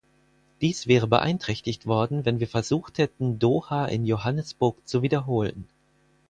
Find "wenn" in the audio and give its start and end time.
2.25-2.39